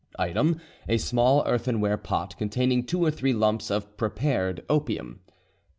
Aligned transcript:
"Item, 0.17 0.59
a 0.89 0.97
small 0.97 1.43
earthenware 1.45 1.95
pot 1.97 2.35
containing 2.35 2.83
two 2.87 3.05
or 3.05 3.11
three 3.11 3.33
lumps 3.33 3.69
of 3.69 3.95
prepared 3.97 4.65
opium. 4.67 5.19